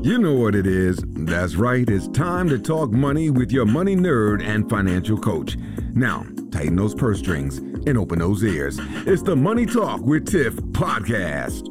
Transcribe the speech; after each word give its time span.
You 0.00 0.16
know 0.16 0.34
what 0.34 0.54
it 0.54 0.64
is. 0.64 1.02
That's 1.08 1.56
right. 1.56 1.88
It's 1.90 2.06
time 2.08 2.48
to 2.50 2.58
talk 2.58 2.92
money 2.92 3.30
with 3.30 3.50
your 3.50 3.66
money 3.66 3.96
nerd 3.96 4.44
and 4.44 4.70
financial 4.70 5.18
coach. 5.18 5.56
Now, 5.92 6.24
tighten 6.52 6.76
those 6.76 6.94
purse 6.94 7.18
strings 7.18 7.58
and 7.58 7.98
open 7.98 8.20
those 8.20 8.44
ears. 8.44 8.78
It's 9.06 9.22
the 9.22 9.34
Money 9.34 9.66
Talk 9.66 10.00
with 10.02 10.30
Tiff 10.30 10.54
podcast. 10.54 11.66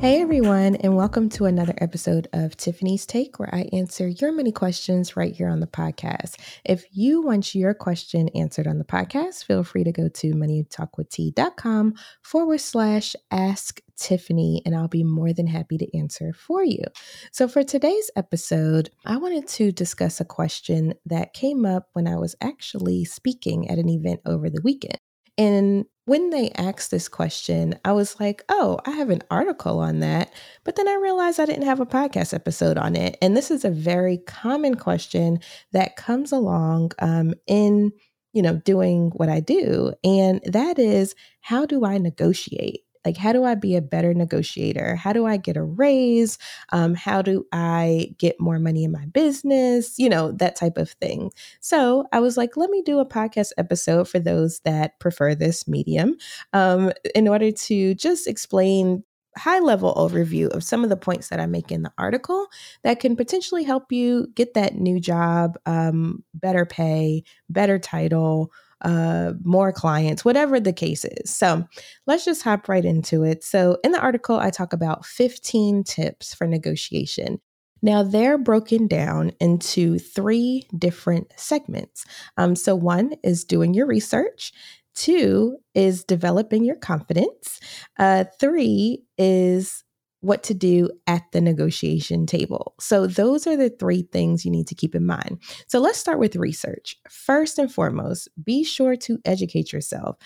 Hey 0.00 0.20
everyone, 0.20 0.76
and 0.76 0.96
welcome 0.96 1.30
to 1.30 1.46
another 1.46 1.72
episode 1.78 2.28
of 2.34 2.56
Tiffany's 2.58 3.06
Take, 3.06 3.38
where 3.38 3.54
I 3.54 3.70
answer 3.72 4.08
your 4.08 4.32
many 4.32 4.52
questions 4.52 5.16
right 5.16 5.34
here 5.34 5.48
on 5.48 5.60
the 5.60 5.66
podcast. 5.66 6.36
If 6.64 6.84
you 6.90 7.22
want 7.22 7.54
your 7.54 7.72
question 7.72 8.28
answered 8.34 8.66
on 8.66 8.76
the 8.76 8.84
podcast, 8.84 9.44
feel 9.44 9.64
free 9.64 9.84
to 9.84 9.92
go 9.92 10.08
to 10.08 10.32
moneytalkwitht.com 10.32 11.94
forward 12.20 12.60
slash 12.60 13.16
ask 13.30 13.80
Tiffany, 13.96 14.62
and 14.64 14.74
I'll 14.74 14.88
be 14.88 15.04
more 15.04 15.32
than 15.32 15.46
happy 15.46 15.78
to 15.78 15.96
answer 15.96 16.32
for 16.32 16.64
you. 16.64 16.82
So, 17.32 17.48
for 17.48 17.62
today's 17.62 18.10
episode, 18.16 18.90
I 19.04 19.16
wanted 19.16 19.48
to 19.48 19.72
discuss 19.72 20.20
a 20.20 20.24
question 20.24 20.94
that 21.06 21.34
came 21.34 21.64
up 21.64 21.88
when 21.92 22.06
I 22.06 22.16
was 22.16 22.36
actually 22.40 23.04
speaking 23.04 23.68
at 23.68 23.78
an 23.78 23.88
event 23.88 24.20
over 24.26 24.50
the 24.50 24.62
weekend. 24.62 24.98
And 25.36 25.86
when 26.06 26.30
they 26.30 26.50
asked 26.50 26.90
this 26.90 27.08
question, 27.08 27.78
I 27.84 27.92
was 27.92 28.20
like, 28.20 28.44
oh, 28.48 28.78
I 28.86 28.90
have 28.90 29.10
an 29.10 29.22
article 29.30 29.78
on 29.78 30.00
that. 30.00 30.32
But 30.62 30.76
then 30.76 30.86
I 30.86 30.94
realized 30.94 31.40
I 31.40 31.46
didn't 31.46 31.64
have 31.64 31.80
a 31.80 31.86
podcast 31.86 32.34
episode 32.34 32.76
on 32.76 32.94
it. 32.94 33.16
And 33.22 33.36
this 33.36 33.50
is 33.50 33.64
a 33.64 33.70
very 33.70 34.18
common 34.18 34.74
question 34.74 35.40
that 35.72 35.96
comes 35.96 36.30
along 36.30 36.92
um, 36.98 37.34
in, 37.46 37.92
you 38.32 38.42
know, 38.42 38.56
doing 38.56 39.12
what 39.14 39.28
I 39.28 39.40
do. 39.40 39.94
And 40.04 40.40
that 40.44 40.78
is, 40.78 41.14
how 41.40 41.64
do 41.64 41.84
I 41.84 41.98
negotiate? 41.98 42.83
Like, 43.04 43.16
how 43.16 43.32
do 43.32 43.44
I 43.44 43.54
be 43.54 43.76
a 43.76 43.82
better 43.82 44.14
negotiator? 44.14 44.96
How 44.96 45.12
do 45.12 45.26
I 45.26 45.36
get 45.36 45.56
a 45.56 45.62
raise? 45.62 46.38
Um, 46.72 46.94
how 46.94 47.22
do 47.22 47.46
I 47.52 48.14
get 48.18 48.40
more 48.40 48.58
money 48.58 48.84
in 48.84 48.92
my 48.92 49.06
business? 49.06 49.98
You 49.98 50.08
know, 50.08 50.32
that 50.32 50.56
type 50.56 50.78
of 50.78 50.90
thing. 50.90 51.30
So 51.60 52.06
I 52.12 52.20
was 52.20 52.36
like, 52.36 52.56
let 52.56 52.70
me 52.70 52.82
do 52.82 52.98
a 52.98 53.06
podcast 53.06 53.52
episode 53.58 54.08
for 54.08 54.18
those 54.18 54.60
that 54.60 54.98
prefer 55.00 55.34
this 55.34 55.68
medium 55.68 56.16
um, 56.52 56.92
in 57.14 57.28
order 57.28 57.50
to 57.50 57.94
just 57.94 58.26
explain 58.26 59.04
high 59.36 59.58
level 59.58 59.94
overview 59.94 60.48
of 60.54 60.62
some 60.62 60.84
of 60.84 60.90
the 60.90 60.96
points 60.96 61.28
that 61.28 61.40
I 61.40 61.46
make 61.46 61.72
in 61.72 61.82
the 61.82 61.92
article 61.98 62.46
that 62.82 63.00
can 63.00 63.16
potentially 63.16 63.64
help 63.64 63.90
you 63.90 64.28
get 64.34 64.54
that 64.54 64.76
new 64.76 65.00
job, 65.00 65.58
um, 65.66 66.22
better 66.34 66.64
pay, 66.64 67.24
better 67.48 67.78
title, 67.78 68.52
uh, 68.84 69.32
more 69.42 69.72
clients, 69.72 70.24
whatever 70.24 70.60
the 70.60 70.72
case 70.72 71.04
is. 71.04 71.34
So 71.34 71.64
let's 72.06 72.24
just 72.24 72.42
hop 72.42 72.68
right 72.68 72.84
into 72.84 73.22
it. 73.24 73.42
So, 73.42 73.78
in 73.82 73.92
the 73.92 74.00
article, 74.00 74.38
I 74.38 74.50
talk 74.50 74.72
about 74.72 75.06
15 75.06 75.84
tips 75.84 76.34
for 76.34 76.46
negotiation. 76.46 77.40
Now, 77.82 78.02
they're 78.02 78.38
broken 78.38 78.86
down 78.86 79.32
into 79.40 79.98
three 79.98 80.66
different 80.78 81.32
segments. 81.36 82.04
Um, 82.36 82.56
so, 82.56 82.74
one 82.74 83.14
is 83.22 83.44
doing 83.44 83.74
your 83.74 83.86
research, 83.86 84.52
two 84.94 85.58
is 85.74 86.04
developing 86.04 86.64
your 86.64 86.76
confidence, 86.76 87.60
uh, 87.98 88.24
three 88.40 89.02
is 89.18 89.83
what 90.24 90.42
to 90.44 90.54
do 90.54 90.90
at 91.06 91.22
the 91.32 91.40
negotiation 91.40 92.26
table. 92.26 92.74
So, 92.80 93.06
those 93.06 93.46
are 93.46 93.56
the 93.56 93.70
three 93.70 94.02
things 94.12 94.44
you 94.44 94.50
need 94.50 94.66
to 94.68 94.74
keep 94.74 94.94
in 94.94 95.06
mind. 95.06 95.38
So, 95.68 95.78
let's 95.78 95.98
start 95.98 96.18
with 96.18 96.36
research. 96.36 96.96
First 97.08 97.58
and 97.58 97.72
foremost, 97.72 98.28
be 98.42 98.64
sure 98.64 98.96
to 98.96 99.18
educate 99.24 99.72
yourself. 99.72 100.16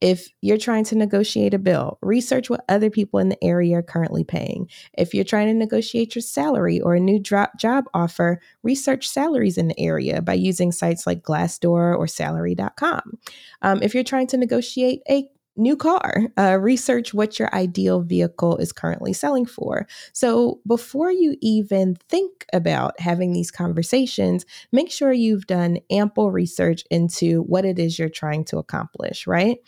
If 0.00 0.28
you're 0.42 0.58
trying 0.58 0.84
to 0.84 0.94
negotiate 0.94 1.54
a 1.54 1.58
bill, 1.58 1.98
research 2.02 2.50
what 2.50 2.64
other 2.68 2.90
people 2.90 3.18
in 3.18 3.30
the 3.30 3.42
area 3.42 3.78
are 3.78 3.82
currently 3.82 4.24
paying. 4.24 4.68
If 4.98 5.14
you're 5.14 5.24
trying 5.24 5.46
to 5.46 5.54
negotiate 5.54 6.14
your 6.14 6.22
salary 6.22 6.80
or 6.80 6.94
a 6.94 7.00
new 7.00 7.18
job 7.18 7.84
offer, 7.94 8.40
research 8.62 9.08
salaries 9.08 9.56
in 9.56 9.68
the 9.68 9.80
area 9.80 10.20
by 10.20 10.34
using 10.34 10.70
sites 10.70 11.06
like 11.06 11.22
Glassdoor 11.22 11.96
or 11.96 12.06
salary.com. 12.06 13.18
Um, 13.62 13.82
if 13.82 13.94
you're 13.94 14.04
trying 14.04 14.26
to 14.28 14.36
negotiate 14.36 15.00
a 15.08 15.26
new 15.56 15.76
car. 15.76 16.28
Uh, 16.38 16.58
research 16.60 17.14
what 17.14 17.38
your 17.38 17.54
ideal 17.54 18.00
vehicle 18.00 18.56
is 18.56 18.72
currently 18.72 19.12
selling 19.12 19.46
for. 19.46 19.86
So 20.12 20.60
before 20.66 21.10
you 21.10 21.36
even 21.40 21.96
think 22.08 22.46
about 22.52 22.98
having 23.00 23.32
these 23.32 23.50
conversations, 23.50 24.44
make 24.72 24.90
sure 24.90 25.12
you've 25.12 25.46
done 25.46 25.78
ample 25.90 26.30
research 26.30 26.84
into 26.90 27.42
what 27.42 27.64
it 27.64 27.78
is 27.78 27.98
you're 27.98 28.08
trying 28.08 28.44
to 28.46 28.58
accomplish, 28.58 29.26
right? 29.26 29.58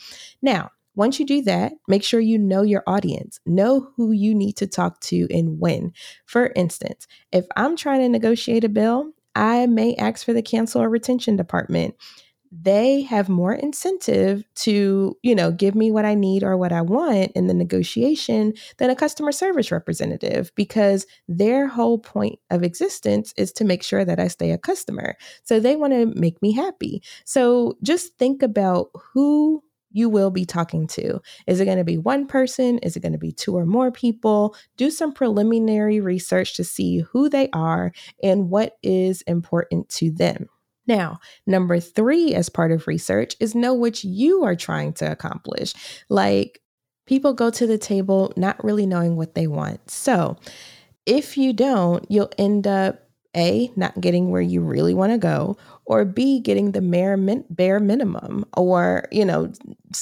Now, 0.43 0.71
once 0.94 1.21
you 1.21 1.26
do 1.26 1.43
that, 1.43 1.72
make 1.87 2.03
sure 2.03 2.19
you 2.19 2.37
know 2.38 2.62
your 2.62 2.82
audience, 2.88 3.38
know 3.47 3.88
who 3.97 4.10
you 4.10 4.34
need 4.34 4.56
to 4.56 4.66
talk 4.66 4.99
to 5.00 5.28
and 5.31 5.60
when. 5.60 5.93
For 6.26 6.53
instance, 6.56 7.06
if 7.31 7.47
I'm 7.56 7.76
trying 7.76 8.00
to 8.00 8.09
negotiate 8.09 8.65
a 8.65 8.69
bill, 8.69 9.12
I 9.37 9.66
may 9.66 9.94
ask 9.94 10.26
for 10.26 10.32
the 10.32 10.43
cancel 10.43 10.82
or 10.82 10.88
retention 10.88 11.37
department 11.37 11.94
they 12.50 13.03
have 13.03 13.28
more 13.28 13.54
incentive 13.54 14.44
to, 14.56 15.16
you 15.22 15.34
know, 15.34 15.50
give 15.50 15.75
me 15.75 15.91
what 15.91 16.04
I 16.04 16.14
need 16.14 16.42
or 16.42 16.56
what 16.56 16.72
I 16.72 16.82
want 16.82 17.32
in 17.32 17.47
the 17.47 17.54
negotiation 17.54 18.54
than 18.78 18.91
a 18.91 18.97
customer 18.97 19.32
service 19.32 19.70
representative 19.70 20.53
because 20.54 21.06
their 21.28 21.66
whole 21.66 21.98
point 21.98 22.38
of 22.50 22.62
existence 22.62 23.34
is 23.37 23.53
to 23.53 23.64
make 23.64 23.82
sure 23.82 24.04
that 24.04 24.20
I 24.20 24.28
stay 24.28 24.50
a 24.50 24.58
customer. 24.58 25.16
So 25.44 25.60
they 25.60 25.76
want 25.76 25.92
to 25.92 26.06
make 26.06 26.41
me 26.42 26.53
happy. 26.53 27.03
So 27.25 27.76
just 27.82 28.16
think 28.19 28.42
about 28.42 28.91
who 29.12 29.62
you 29.91 30.08
will 30.08 30.31
be 30.31 30.44
talking 30.44 30.87
to. 30.87 31.20
Is 31.47 31.60
it 31.60 31.64
going 31.64 31.78
to 31.78 31.84
be 31.84 31.98
one 31.98 32.26
person? 32.26 32.78
Is 32.78 32.97
it 32.97 33.00
going 33.00 33.12
to 33.12 33.19
be 33.19 33.32
two 33.32 33.56
or 33.56 33.64
more 33.64 33.91
people? 33.91 34.54
Do 34.76 34.91
some 34.91 35.12
preliminary 35.12 36.00
research 36.00 36.56
to 36.56 36.64
see 36.64 37.00
who 37.00 37.28
they 37.28 37.48
are 37.53 37.92
and 38.22 38.50
what 38.50 38.76
is 38.82 39.22
important 39.22 39.88
to 39.91 40.10
them. 40.10 40.48
Now, 40.88 41.21
number 41.47 41.78
three, 41.78 42.34
as 42.34 42.49
part 42.49 42.72
of 42.72 42.87
research, 42.87 43.37
is 43.38 43.54
know 43.54 43.75
what 43.75 44.03
you 44.03 44.43
are 44.44 44.56
trying 44.56 44.94
to 44.94 45.12
accomplish. 45.12 45.75
Like 46.09 46.60
people 47.06 47.34
go 47.34 47.50
to 47.50 47.66
the 47.66 47.78
table 47.78 48.32
not 48.37 48.62
really 48.65 48.87
knowing 48.87 49.16
what 49.16 49.34
they 49.34 49.47
want. 49.47 49.91
So 49.91 50.37
if 51.06 51.37
you 51.37 51.53
don't, 51.53 52.04
you'll 52.10 52.32
end 52.38 52.66
up 52.66 53.04
a, 53.37 53.71
not 53.76 54.00
getting 54.00 54.31
where 54.31 54.41
you 54.41 54.60
really 54.60 54.94
want 54.94 55.12
to 55.12 55.19
go, 55.19 55.56
or 55.84 56.04
B, 56.04 56.41
getting 56.41 56.72
the 56.72 56.81
bare, 56.81 57.16
min- 57.16 57.44
bare 57.50 57.78
minimum, 57.78 58.44
or, 58.56 59.05
you 59.12 59.25
know, 59.25 59.53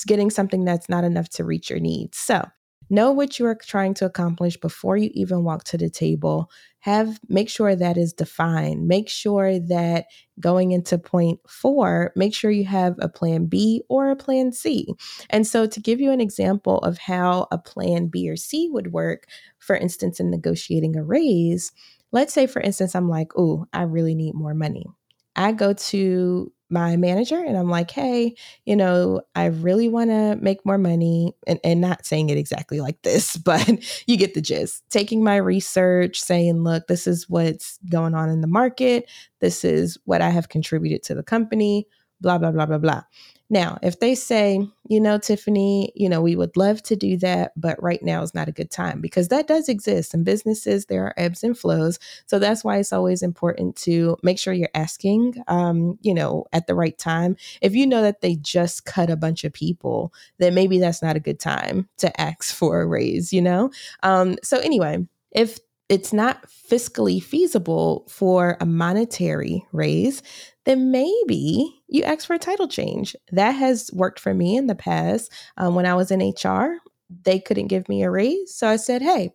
getting 0.06 0.30
something 0.30 0.64
that's 0.64 0.88
not 0.88 1.04
enough 1.04 1.28
to 1.30 1.44
reach 1.44 1.68
your 1.68 1.80
needs. 1.80 2.16
So 2.18 2.44
know 2.88 3.10
what 3.10 3.38
you 3.38 3.46
are 3.46 3.56
trying 3.56 3.94
to 3.94 4.06
accomplish 4.06 4.56
before 4.56 4.96
you 4.96 5.10
even 5.14 5.44
walk 5.44 5.64
to 5.64 5.76
the 5.76 5.90
table 5.90 6.50
have 6.86 7.18
make 7.28 7.50
sure 7.50 7.74
that 7.74 7.96
is 7.96 8.12
defined. 8.12 8.86
Make 8.86 9.08
sure 9.08 9.58
that 9.58 10.06
going 10.38 10.70
into 10.70 10.98
point 10.98 11.40
4 11.48 12.12
make 12.14 12.32
sure 12.32 12.52
you 12.52 12.64
have 12.64 12.94
a 13.00 13.08
plan 13.08 13.46
B 13.46 13.82
or 13.88 14.08
a 14.08 14.14
plan 14.14 14.52
C. 14.52 14.86
And 15.30 15.44
so 15.44 15.66
to 15.66 15.80
give 15.80 16.00
you 16.00 16.12
an 16.12 16.20
example 16.20 16.78
of 16.78 16.98
how 16.98 17.48
a 17.50 17.58
plan 17.58 18.06
B 18.06 18.30
or 18.30 18.36
C 18.36 18.68
would 18.70 18.92
work 18.92 19.24
for 19.58 19.74
instance 19.76 20.20
in 20.20 20.30
negotiating 20.30 20.94
a 20.96 21.02
raise 21.02 21.72
let's 22.12 22.32
say 22.32 22.46
for 22.46 22.62
instance 22.62 22.94
I'm 22.94 23.08
like 23.08 23.32
oh 23.36 23.66
I 23.72 23.82
really 23.82 24.14
need 24.14 24.34
more 24.34 24.54
money. 24.54 24.86
I 25.34 25.50
go 25.50 25.72
to 25.72 26.52
my 26.68 26.96
manager 26.96 27.36
and 27.36 27.56
I'm 27.56 27.70
like, 27.70 27.90
hey, 27.90 28.34
you 28.64 28.74
know, 28.74 29.22
I 29.34 29.46
really 29.46 29.88
want 29.88 30.10
to 30.10 30.36
make 30.36 30.66
more 30.66 30.78
money. 30.78 31.32
And, 31.46 31.60
and 31.62 31.80
not 31.80 32.04
saying 32.04 32.30
it 32.30 32.38
exactly 32.38 32.80
like 32.80 33.00
this, 33.02 33.36
but 33.44 33.68
you 34.06 34.16
get 34.16 34.34
the 34.34 34.40
gist. 34.40 34.82
Taking 34.90 35.22
my 35.22 35.36
research, 35.36 36.20
saying, 36.20 36.64
look, 36.64 36.86
this 36.86 37.06
is 37.06 37.28
what's 37.28 37.78
going 37.90 38.14
on 38.14 38.28
in 38.28 38.40
the 38.40 38.46
market. 38.46 39.08
This 39.40 39.64
is 39.64 39.98
what 40.04 40.22
I 40.22 40.30
have 40.30 40.48
contributed 40.48 41.02
to 41.04 41.14
the 41.14 41.22
company, 41.22 41.86
blah, 42.20 42.38
blah, 42.38 42.50
blah, 42.50 42.66
blah, 42.66 42.78
blah. 42.78 43.02
Now, 43.48 43.78
if 43.80 44.00
they 44.00 44.16
say, 44.16 44.66
you 44.88 45.00
know, 45.00 45.18
Tiffany, 45.18 45.92
you 45.94 46.08
know, 46.08 46.20
we 46.20 46.34
would 46.34 46.56
love 46.56 46.82
to 46.84 46.96
do 46.96 47.16
that, 47.18 47.52
but 47.56 47.80
right 47.80 48.02
now 48.02 48.22
is 48.22 48.34
not 48.34 48.48
a 48.48 48.52
good 48.52 48.72
time 48.72 49.00
because 49.00 49.28
that 49.28 49.46
does 49.46 49.68
exist 49.68 50.14
in 50.14 50.24
businesses. 50.24 50.86
There 50.86 51.04
are 51.04 51.14
ebbs 51.16 51.44
and 51.44 51.56
flows. 51.56 52.00
So 52.26 52.40
that's 52.40 52.64
why 52.64 52.78
it's 52.78 52.92
always 52.92 53.22
important 53.22 53.76
to 53.76 54.16
make 54.24 54.40
sure 54.40 54.52
you're 54.52 54.68
asking, 54.74 55.36
um, 55.46 55.96
you 56.02 56.12
know, 56.12 56.46
at 56.52 56.66
the 56.66 56.74
right 56.74 56.98
time. 56.98 57.36
If 57.60 57.74
you 57.76 57.86
know 57.86 58.02
that 58.02 58.20
they 58.20 58.34
just 58.34 58.84
cut 58.84 59.10
a 59.10 59.16
bunch 59.16 59.44
of 59.44 59.52
people, 59.52 60.12
then 60.38 60.54
maybe 60.54 60.80
that's 60.80 61.02
not 61.02 61.16
a 61.16 61.20
good 61.20 61.38
time 61.38 61.88
to 61.98 62.20
ask 62.20 62.52
for 62.52 62.80
a 62.80 62.86
raise, 62.86 63.32
you 63.32 63.42
know? 63.42 63.70
Um, 64.02 64.36
so 64.42 64.58
anyway, 64.58 65.06
if 65.30 65.60
it's 65.88 66.12
not 66.12 66.44
fiscally 66.48 67.22
feasible 67.22 68.06
for 68.08 68.56
a 68.60 68.66
monetary 68.66 69.64
raise, 69.72 70.22
then 70.64 70.90
maybe 70.90 71.80
you 71.88 72.02
ask 72.02 72.26
for 72.26 72.34
a 72.34 72.38
title 72.38 72.66
change. 72.66 73.14
That 73.30 73.52
has 73.52 73.90
worked 73.92 74.18
for 74.18 74.34
me 74.34 74.56
in 74.56 74.66
the 74.66 74.74
past. 74.74 75.32
Um, 75.56 75.74
when 75.74 75.86
I 75.86 75.94
was 75.94 76.10
in 76.10 76.20
HR, 76.20 76.78
they 77.22 77.38
couldn't 77.38 77.68
give 77.68 77.88
me 77.88 78.02
a 78.02 78.10
raise. 78.10 78.54
So 78.54 78.68
I 78.68 78.76
said, 78.76 79.00
hey, 79.00 79.30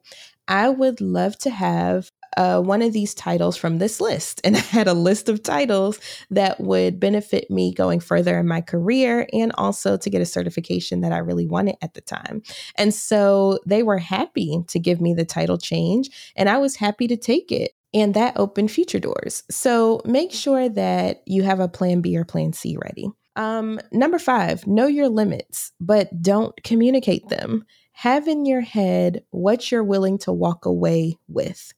I 0.47 0.69
would 0.69 0.99
love 0.99 1.37
to 1.39 1.49
have 1.49 2.11
uh, 2.37 2.61
one 2.61 2.81
of 2.81 2.93
these 2.93 3.13
titles 3.13 3.57
from 3.57 3.77
this 3.77 3.99
list. 3.99 4.41
And 4.43 4.55
I 4.57 4.59
had 4.59 4.87
a 4.87 4.93
list 4.93 5.29
of 5.29 5.43
titles 5.43 5.99
that 6.29 6.59
would 6.59 6.99
benefit 6.99 7.49
me 7.49 7.73
going 7.73 7.99
further 7.99 8.37
in 8.39 8.47
my 8.47 8.61
career 8.61 9.27
and 9.33 9.51
also 9.57 9.97
to 9.97 10.09
get 10.09 10.21
a 10.21 10.25
certification 10.25 11.01
that 11.01 11.11
I 11.11 11.17
really 11.17 11.47
wanted 11.47 11.75
at 11.81 11.93
the 11.93 12.01
time. 12.01 12.41
And 12.75 12.93
so 12.93 13.59
they 13.65 13.83
were 13.83 13.97
happy 13.97 14.63
to 14.67 14.79
give 14.79 15.01
me 15.01 15.13
the 15.13 15.25
title 15.25 15.57
change, 15.57 16.09
and 16.35 16.49
I 16.49 16.57
was 16.57 16.75
happy 16.75 17.07
to 17.07 17.17
take 17.17 17.51
it. 17.51 17.71
And 17.93 18.13
that 18.13 18.37
opened 18.37 18.71
future 18.71 18.99
doors. 18.99 19.43
So 19.51 20.01
make 20.05 20.31
sure 20.31 20.69
that 20.69 21.23
you 21.25 21.43
have 21.43 21.59
a 21.59 21.67
plan 21.67 21.99
B 21.99 22.15
or 22.15 22.23
plan 22.23 22.53
C 22.53 22.77
ready. 22.81 23.09
Um, 23.35 23.79
number 23.91 24.19
five, 24.19 24.65
know 24.67 24.87
your 24.87 25.09
limits, 25.09 25.71
but 25.79 26.21
don't 26.21 26.53
communicate 26.63 27.27
them. 27.29 27.65
Have 27.93 28.27
in 28.27 28.45
your 28.45 28.61
head 28.61 29.23
what 29.31 29.71
you're 29.71 29.83
willing 29.83 30.17
to 30.19 30.33
walk 30.33 30.65
away 30.65 31.17
with, 31.27 31.73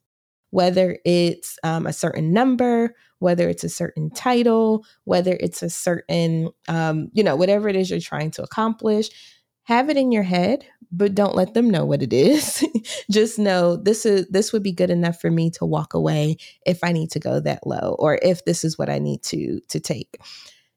whether 0.53 0.99
it's 1.03 1.57
um, 1.63 1.87
a 1.87 1.91
certain 1.91 2.31
number, 2.31 2.93
whether 3.17 3.49
it's 3.49 3.63
a 3.63 3.69
certain 3.69 4.11
title, 4.11 4.85
whether 5.05 5.35
it's 5.39 5.63
a 5.63 5.69
certain, 5.69 6.51
um, 6.67 7.09
you 7.11 7.23
know, 7.23 7.35
whatever 7.35 7.67
it 7.69 7.75
is 7.75 7.89
you're 7.89 7.99
trying 7.99 8.29
to 8.29 8.43
accomplish. 8.43 9.09
Have 9.63 9.89
it 9.89 9.97
in 9.97 10.11
your 10.11 10.21
head, 10.21 10.63
but 10.91 11.15
don't 11.15 11.33
let 11.33 11.55
them 11.55 11.71
know 11.71 11.85
what 11.85 12.03
it 12.03 12.13
is. 12.13 12.63
Just 13.09 13.39
know 13.39 13.77
this 13.77 14.05
is 14.05 14.27
this 14.27 14.53
would 14.53 14.61
be 14.61 14.71
good 14.71 14.91
enough 14.91 15.19
for 15.19 15.31
me 15.31 15.49
to 15.51 15.65
walk 15.65 15.95
away 15.95 16.37
if 16.67 16.83
I 16.83 16.91
need 16.91 17.09
to 17.11 17.19
go 17.19 17.39
that 17.39 17.65
low 17.65 17.95
or 17.97 18.19
if 18.21 18.45
this 18.45 18.63
is 18.63 18.77
what 18.77 18.91
I 18.91 18.99
need 18.99 19.23
to 19.23 19.59
to 19.69 19.79
take. 19.79 20.19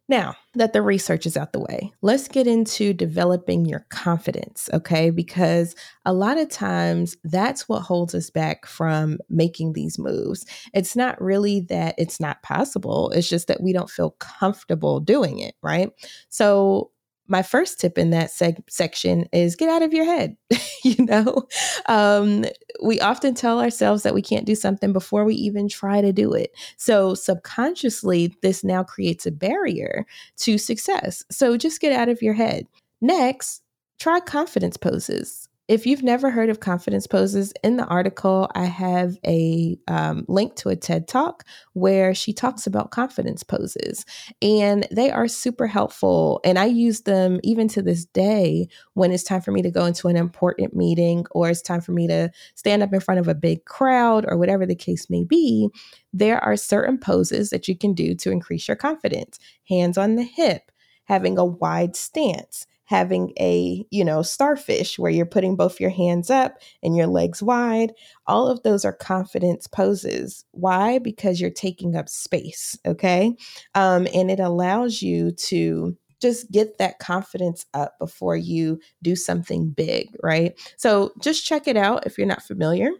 Now 0.09 0.37
that 0.55 0.73
the 0.73 0.83
research 0.83 1.27
is 1.27 1.37
out 1.37 1.53
the 1.53 1.61
way, 1.61 1.93
let's 2.01 2.29
get 2.29 2.47
into 2.47 2.93
developing 2.93 3.67
your 3.67 3.87
confidence, 3.91 4.71
okay? 4.73 5.11
Because 5.11 5.75
a 6.05 6.13
lot 6.13 6.39
of 6.39 6.49
times 6.49 7.17
that's 7.25 7.69
what 7.69 7.83
holds 7.83 8.15
us 8.15 8.31
back 8.31 8.67
from 8.67 9.19
making 9.29 9.73
these 9.73 9.99
moves. 9.99 10.47
It's 10.73 10.95
not 10.95 11.21
really 11.21 11.61
that 11.69 11.97
it's 11.99 12.21
not 12.21 12.43
possible, 12.43 13.11
it's 13.11 13.29
just 13.29 13.49
that 13.49 13.63
we 13.63 13.73
don't 13.73 13.91
feel 13.91 14.11
comfortable 14.21 15.01
doing 15.01 15.41
it, 15.41 15.57
right? 15.61 15.91
So 16.29 16.93
my 17.29 17.43
first 17.43 17.81
tip 17.81 17.99
in 17.99 18.11
that 18.11 18.31
seg- 18.31 18.63
section 18.69 19.27
is 19.33 19.57
get 19.57 19.69
out 19.69 19.83
of 19.83 19.93
your 19.93 20.05
head. 20.05 20.37
you 20.85 21.05
know, 21.05 21.47
um, 21.87 22.45
we 22.83 23.01
often 23.01 23.35
tell 23.35 23.61
ourselves 23.61 24.03
that 24.03 24.15
we 24.15 24.23
can't 24.23 24.47
do 24.47 24.55
something 24.55 24.93
before 24.93 25.25
we 25.25 25.35
even 25.35 25.69
try 25.69 26.01
to 26.01 26.13
do 26.13 26.33
it. 26.33 26.53
So, 26.77 27.15
subconsciously, 27.15 28.35
this 28.43 28.63
now 28.63 28.83
creates 28.83 29.27
a 29.27 29.31
barrier 29.31 30.07
to 30.39 30.59
success. 30.59 31.25
So, 31.31 31.57
just 31.57 31.81
get 31.81 31.93
out 31.93 32.09
of 32.09 32.23
your 32.23 32.35
head. 32.35 32.67
Next, 33.01 33.63
try 33.99 34.21
confidence 34.21 34.77
poses 34.77 35.49
if 35.69 35.85
you've 35.85 36.03
never 36.03 36.31
heard 36.31 36.49
of 36.49 36.61
confidence 36.61 37.09
poses, 37.09 37.53
in 37.65 37.77
the 37.77 37.87
article, 37.87 38.49
I 38.55 38.67
have 38.67 39.19
a 39.27 39.77
um, 39.89 40.25
link 40.29 40.55
to 40.57 40.69
a 40.69 40.77
TED 40.77 41.09
talk 41.09 41.45
where 41.73 42.15
she 42.15 42.33
talks 42.33 42.69
about 42.69 42.93
confidence 42.93 43.43
poses. 43.43 44.05
And 44.41 44.87
they 44.93 45.11
are 45.11 45.27
super 45.27 45.67
helpful. 45.67 46.41
And 46.45 46.57
I 46.57 46.67
use 46.67 47.01
them 47.03 47.41
even 47.43 47.67
to 47.69 47.83
this 47.83 48.05
day 48.05 48.69
when 48.95 49.11
it's 49.11 49.25
time 49.25 49.41
for 49.41 49.51
me 49.51 49.61
to 49.63 49.71
go 49.71 49.87
into 49.87 50.07
an 50.07 50.17
important 50.17 50.77
meeting 50.77 51.27
or 51.33 51.51
it's 51.51 51.63
time 51.63 51.81
for 51.81 51.93
me 51.93 52.07
to 52.07 52.31
stand 52.55 52.85
up 52.85 52.93
in 52.93 53.01
front 53.01 53.19
of 53.19 53.27
a 53.27 53.35
big 53.35 53.65
crowd 53.65 54.25
or 54.29 54.37
whatever 54.37 54.67
the 54.67 54.77
case 54.77 55.11
may 55.11 55.25
be. 55.25 55.69
There 56.13 56.43
are 56.45 56.57
certain 56.57 56.97
poses 56.97 57.51
that 57.51 57.67
you 57.67 57.77
can 57.77 57.93
do 57.93 58.15
to 58.15 58.31
increase 58.31 58.69
your 58.69 58.77
confidence 58.77 59.41
hands 59.69 59.99
on 59.99 60.15
the 60.15 60.23
hip, 60.23 60.71
having 61.07 61.39
a 61.39 61.45
wide 61.45 61.97
stance 61.97 62.69
having 62.87 63.33
a, 63.39 63.85
you 63.91 64.05
know, 64.05 64.23
starfish 64.23 64.99
where 64.99 65.11
you're 65.11 65.27
putting 65.27 65.57
both 65.57 65.81
your 65.81 65.91
hands 65.91 66.31
up 66.31 66.57
and 66.83 66.97
your 66.97 67.07
legs 67.07 67.43
wide. 67.43 67.93
All 68.27 68.49
of 68.49 68.63
those 68.63 68.85
are 68.85 68.93
confidence 68.93 69.67
poses. 69.67 70.45
Why? 70.53 70.99
Because 70.99 71.41
you're 71.41 71.51
taking 71.51 71.97
up 71.97 72.09
space, 72.09 72.79
okay? 72.87 73.37
Um, 73.75 74.07
and 74.15 74.31
it 74.31 74.41
allows 74.41 75.03
you 75.03 75.33
to 75.33 75.97
just 76.21 76.51
get 76.51 76.79
that 76.79 76.99
confidence 76.99 77.67
up 77.75 77.99
before 77.99 78.37
you 78.37 78.81
do 79.03 79.15
something 79.15 79.71
big, 79.71 80.09
right? 80.23 80.59
So 80.77 81.13
just 81.21 81.45
check 81.45 81.69
it 81.69 81.77
out 81.77 82.07
if 82.07 82.17
you're 82.17 82.27
not 82.27 82.43
familiar. 82.43 82.91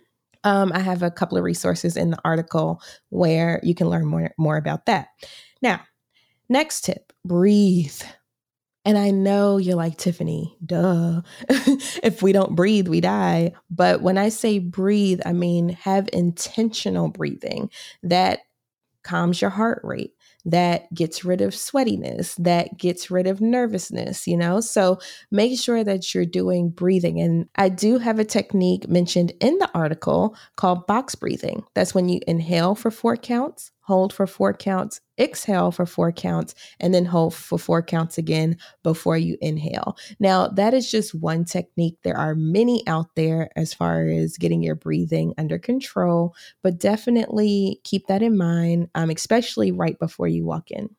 Um, 0.45 0.71
I 0.75 0.81
have 0.81 1.03
a 1.03 1.11
couple 1.11 1.39
of 1.39 1.45
resources 1.45 1.97
in 1.97 2.11
the 2.11 2.21
article 2.25 2.83
where 3.09 3.61
you 3.63 3.75
can 3.75 3.89
learn 3.89 4.07
more, 4.07 4.31
more 4.39 4.57
about 4.57 4.87
that. 4.87 5.09
Now, 5.63 5.81
next 6.49 6.83
tip 6.83 7.13
breathe. 7.25 8.01
And 8.87 8.97
I 8.97 9.11
know 9.11 9.57
you're 9.59 9.75
like, 9.75 9.99
Tiffany, 9.99 10.57
duh. 10.65 11.23
if 11.49 12.23
we 12.23 12.33
don't 12.33 12.55
breathe, 12.55 12.87
we 12.87 13.01
die. 13.01 13.53
But 13.69 14.01
when 14.01 14.17
I 14.17 14.29
say 14.29 14.61
breathe, 14.61 15.21
I 15.27 15.33
mean 15.33 15.71
have 15.71 16.09
intentional 16.13 17.09
breathing 17.09 17.71
that 18.05 18.41
calms 19.03 19.41
your 19.41 19.51
heart 19.51 19.81
rate, 19.85 20.13
that 20.45 20.93
gets 20.95 21.25
rid 21.25 21.41
of 21.41 21.53
sweatiness, 21.53 22.37
that 22.43 22.79
gets 22.79 23.11
rid 23.11 23.27
of 23.27 23.41
nervousness, 23.41 24.27
you 24.29 24.37
know? 24.37 24.61
So 24.61 25.01
make 25.31 25.59
sure 25.59 25.85
that 25.85 26.15
you're 26.15 26.27
doing 26.27 26.71
breathing. 26.71 27.21
And 27.21 27.49
I 27.57 27.69
do 27.69 27.99
have 27.99 28.19
a 28.21 28.25
technique 28.25 28.89
mentioned 28.89 29.33
in 29.41 29.59
the 29.59 29.71
article 29.75 30.37
called 30.57 30.87
box 30.87 31.15
breathing. 31.17 31.65
That's 31.75 31.95
when 31.95 32.09
you 32.09 32.21
inhale 32.27 32.75
for 32.77 32.91
four 32.91 33.17
counts, 33.17 33.73
hold 33.87 34.13
for 34.13 34.27
four 34.27 34.53
counts, 34.53 35.01
exhale 35.19 35.71
for 35.71 35.87
four 35.87 36.11
counts, 36.11 36.55
and 36.81 36.93
then 36.93 37.05
hold 37.05 37.33
for 37.35 37.59
four 37.59 37.83
counts 37.83 38.19
again 38.19 38.57
before 38.83 39.17
you 39.17 39.39
inhale. 39.41 39.97
Now, 40.19 40.49
that 40.49 40.75
is 40.75 40.91
just 40.91 41.15
one 41.15 41.45
technique. 41.45 41.97
There 42.03 42.17
are 42.17 42.35
many 42.35 42.87
out 42.89 43.15
there 43.15 43.49
as 43.55 43.73
far 43.73 44.09
as 44.09 44.37
getting 44.37 44.63
your 44.63 44.75
breathing 44.75 45.35
under 45.39 45.59
control, 45.59 46.35
but 46.63 46.79
definitely 46.79 47.81
keep 47.85 48.09
that 48.09 48.23
in 48.23 48.37
mind, 48.37 48.89
um, 48.97 49.11
especially 49.11 49.71
right 49.71 49.99
before 49.99 50.27
you 50.27 50.45
walk 50.45 50.71
in. 50.73 50.91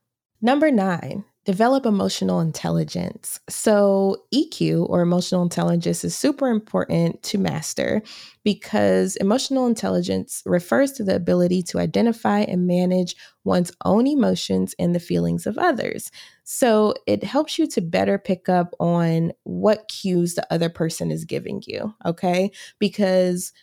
Number 0.41 0.71
nine, 0.71 1.25
develop 1.47 1.85
emotional 1.85 2.41
intelligence. 2.41 3.39
So, 3.47 4.17
EQ 4.33 4.85
or 4.89 4.99
emotional 4.99 5.41
intelligence 5.41 6.03
is 6.03 6.13
super 6.13 6.49
important 6.49 7.23
to 7.23 7.37
master 7.37 8.01
because 8.43 9.15
emotional 9.15 9.65
intelligence 9.65 10.43
refers 10.45 10.91
to 10.91 11.05
the 11.05 11.15
ability 11.15 11.63
to 11.63 11.79
identify 11.79 12.39
and 12.39 12.67
manage 12.67 13.15
one's 13.45 13.71
own 13.85 14.07
emotions 14.07 14.75
and 14.77 14.93
the 14.93 14.99
feelings 14.99 15.47
of 15.47 15.57
others. 15.57 16.11
So, 16.43 16.93
it 17.07 17.23
helps 17.23 17.57
you 17.57 17.65
to 17.67 17.79
better 17.79 18.17
pick 18.19 18.49
up 18.49 18.73
on 18.81 19.31
what 19.43 19.87
cues 19.87 20.35
the 20.35 20.45
other 20.53 20.67
person 20.67 21.11
is 21.11 21.23
giving 21.23 21.63
you, 21.65 21.95
okay? 22.05 22.51
Because 22.77 23.53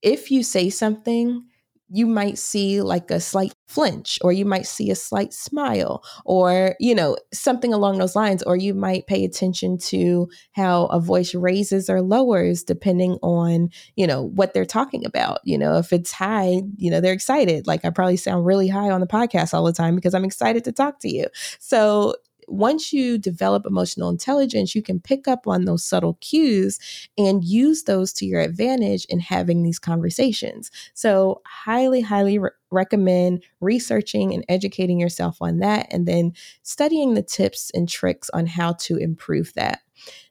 if 0.00 0.30
you 0.30 0.42
say 0.42 0.70
something, 0.70 1.44
you 1.88 2.06
might 2.06 2.38
see 2.38 2.82
like 2.82 3.10
a 3.10 3.20
slight 3.20 3.52
flinch 3.68 4.18
or 4.22 4.32
you 4.32 4.44
might 4.44 4.66
see 4.66 4.90
a 4.90 4.94
slight 4.94 5.32
smile 5.32 6.02
or 6.24 6.74
you 6.80 6.94
know 6.94 7.16
something 7.32 7.72
along 7.72 7.98
those 7.98 8.16
lines 8.16 8.42
or 8.42 8.56
you 8.56 8.74
might 8.74 9.06
pay 9.06 9.24
attention 9.24 9.78
to 9.78 10.28
how 10.52 10.86
a 10.86 11.00
voice 11.00 11.34
raises 11.34 11.88
or 11.88 12.02
lowers 12.02 12.62
depending 12.62 13.12
on 13.22 13.68
you 13.96 14.06
know 14.06 14.22
what 14.22 14.54
they're 14.54 14.64
talking 14.64 15.04
about. 15.04 15.40
You 15.44 15.58
know 15.58 15.78
if 15.78 15.92
it's 15.92 16.12
high 16.12 16.62
you 16.76 16.90
know 16.90 17.00
they're 17.00 17.12
excited. 17.12 17.66
Like 17.66 17.84
i 17.84 17.90
probably 17.90 18.16
sound 18.16 18.46
really 18.46 18.68
high 18.68 18.90
on 18.90 19.00
the 19.00 19.06
podcast 19.06 19.54
all 19.54 19.64
the 19.64 19.72
time 19.72 19.94
because 19.94 20.14
i'm 20.14 20.24
excited 20.24 20.64
to 20.64 20.72
talk 20.72 21.00
to 21.00 21.08
you. 21.08 21.26
So 21.58 22.14
once 22.48 22.92
you 22.92 23.18
develop 23.18 23.66
emotional 23.66 24.08
intelligence, 24.08 24.74
you 24.74 24.82
can 24.82 25.00
pick 25.00 25.26
up 25.26 25.46
on 25.46 25.64
those 25.64 25.84
subtle 25.84 26.14
cues 26.20 26.78
and 27.18 27.44
use 27.44 27.84
those 27.84 28.12
to 28.14 28.26
your 28.26 28.40
advantage 28.40 29.04
in 29.06 29.20
having 29.20 29.62
these 29.62 29.78
conversations. 29.78 30.70
So, 30.94 31.42
highly, 31.46 32.00
highly 32.00 32.38
re- 32.38 32.50
recommend 32.70 33.42
researching 33.60 34.34
and 34.34 34.44
educating 34.48 35.00
yourself 35.00 35.38
on 35.40 35.58
that 35.58 35.86
and 35.90 36.06
then 36.06 36.32
studying 36.62 37.14
the 37.14 37.22
tips 37.22 37.70
and 37.74 37.88
tricks 37.88 38.30
on 38.30 38.46
how 38.46 38.72
to 38.72 38.96
improve 38.96 39.52
that. 39.54 39.80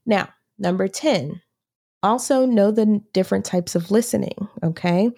Now, 0.05 0.29
number 0.57 0.88
10, 0.88 1.41
also 2.03 2.45
know 2.45 2.72
the 2.72 3.01
different 3.13 3.45
types 3.45 3.75
of 3.75 3.91
listening, 3.91 4.48
okay? 4.63 5.12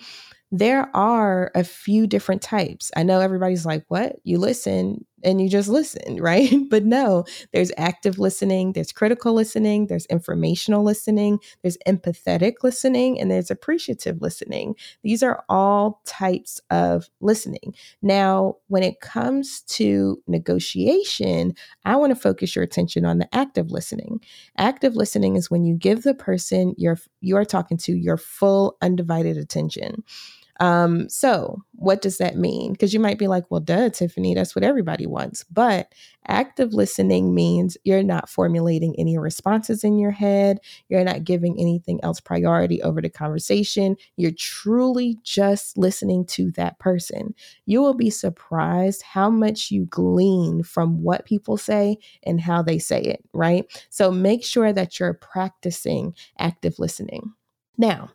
There 0.51 0.89
are 0.95 1.51
a 1.55 1.63
few 1.63 2.07
different 2.07 2.41
types. 2.41 2.91
I 2.95 3.03
know 3.03 3.19
everybody's 3.19 3.65
like, 3.65 3.83
what? 3.89 4.15
You 4.23 4.37
listen, 4.37 5.05
and 5.23 5.41
you 5.41 5.49
just 5.49 5.67
listen, 5.67 6.17
right? 6.21 6.53
But 6.69 6.85
no, 6.85 7.25
there's 7.53 7.71
active 7.77 8.19
listening, 8.19 8.73
there's 8.73 8.91
critical 8.91 9.33
listening, 9.33 9.87
there's 9.87 10.05
informational 10.07 10.83
listening, 10.83 11.39
there's 11.61 11.77
empathetic 11.87 12.55
listening, 12.63 13.19
and 13.19 13.31
there's 13.31 13.51
appreciative 13.51 14.21
listening. 14.21 14.75
These 15.03 15.23
are 15.23 15.43
all 15.49 16.01
types 16.05 16.61
of 16.69 17.09
listening. 17.21 17.75
Now, 18.01 18.55
when 18.67 18.83
it 18.83 18.99
comes 19.01 19.61
to 19.61 20.21
negotiation, 20.27 21.53
I 21.85 21.95
want 21.95 22.11
to 22.11 22.19
focus 22.19 22.55
your 22.55 22.63
attention 22.63 23.05
on 23.05 23.17
the 23.17 23.33
active 23.35 23.71
listening. 23.71 24.21
Active 24.57 24.95
listening 24.95 25.35
is 25.35 25.49
when 25.49 25.65
you 25.65 25.75
give 25.75 26.03
the 26.03 26.13
person 26.13 26.73
you're 26.77 26.97
you 27.21 27.35
are 27.35 27.45
talking 27.45 27.77
to 27.77 27.93
your 27.93 28.17
full 28.17 28.77
undivided 28.81 29.37
attention. 29.37 30.03
Um, 30.59 31.07
so, 31.09 31.63
what 31.73 32.01
does 32.01 32.17
that 32.17 32.37
mean? 32.37 32.71
Because 32.71 32.93
you 32.93 32.99
might 32.99 33.19
be 33.19 33.27
like, 33.27 33.45
well, 33.49 33.59
duh, 33.59 33.89
Tiffany, 33.89 34.33
that's 34.33 34.55
what 34.55 34.63
everybody 34.63 35.05
wants. 35.05 35.43
But 35.43 35.93
active 36.27 36.73
listening 36.73 37.35
means 37.35 37.77
you're 37.83 38.03
not 38.03 38.29
formulating 38.29 38.95
any 38.97 39.17
responses 39.17 39.83
in 39.83 39.99
your 39.99 40.11
head, 40.11 40.59
you're 40.89 41.03
not 41.03 41.23
giving 41.23 41.59
anything 41.59 41.99
else 42.03 42.19
priority 42.19 42.81
over 42.81 43.01
the 43.01 43.09
conversation. 43.09 43.95
You're 44.15 44.31
truly 44.31 45.17
just 45.23 45.77
listening 45.77 46.25
to 46.27 46.51
that 46.51 46.79
person. 46.79 47.35
You 47.65 47.81
will 47.81 47.93
be 47.93 48.09
surprised 48.09 49.03
how 49.03 49.29
much 49.29 49.69
you 49.69 49.85
glean 49.85 50.63
from 50.63 51.03
what 51.03 51.25
people 51.25 51.57
say 51.57 51.97
and 52.23 52.41
how 52.41 52.63
they 52.63 52.79
say 52.79 53.01
it, 53.01 53.23
right? 53.33 53.65
So, 53.89 54.11
make 54.11 54.43
sure 54.43 54.73
that 54.73 54.99
you're 54.99 55.13
practicing 55.13 56.15
active 56.39 56.79
listening. 56.79 57.33
Now, 57.77 58.09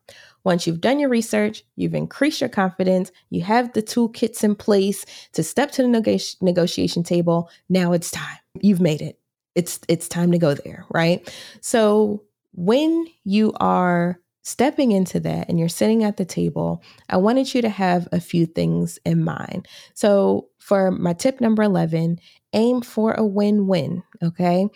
once 0.45 0.67
you've 0.67 0.81
done 0.81 0.99
your 0.99 1.09
research, 1.09 1.65
you've 1.77 1.95
increased 1.95 2.41
your 2.41 2.51
confidence, 2.51 3.13
you 3.31 3.43
have 3.43 3.73
the 3.73 3.83
toolkits 3.83 4.43
in 4.43 4.55
place 4.57 5.05
to 5.33 5.43
step 5.43 5.71
to 5.73 5.83
the 5.83 5.89
neg- 5.89 6.21
negotiation 6.41 7.03
table, 7.03 7.49
now 7.69 7.93
it's 7.93 8.11
time. 8.11 8.39
You've 8.61 8.81
made 8.81 9.03
it. 9.03 9.19
It's 9.55 9.81
it's 9.89 10.09
time 10.09 10.33
to 10.33 10.39
go 10.39 10.55
there, 10.55 10.87
right? 10.91 11.33
So, 11.61 12.25
when 12.55 13.07
you 13.25 13.53
are 13.61 14.19
stepping 14.43 14.93
into 14.93 15.21
that 15.21 15.49
and 15.49 15.59
you're 15.59 15.69
sitting 15.69 16.05
at 16.05 16.17
the 16.17 16.25
table, 16.25 16.83
I 17.09 17.17
wanted 17.17 17.55
you 17.55 17.63
to 17.63 17.69
have 17.69 18.09
a 18.13 18.21
few 18.21 18.47
things 18.47 18.99
in 19.05 19.23
mind. 19.25 19.69
So, 19.95 20.49
for 20.59 20.91
my 20.91 21.13
tip 21.13 21.41
number 21.41 21.63
11, 21.63 22.19
aim 22.55 22.81
for 22.81 23.13
a 23.13 23.25
win 23.25 23.67
win, 23.67 24.03
okay? 24.23 24.69